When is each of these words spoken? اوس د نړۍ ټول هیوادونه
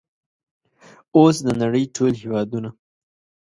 اوس 1.17 1.35
د 1.45 1.47
نړۍ 1.61 1.83
ټول 1.95 2.11
هیوادونه 2.23 2.69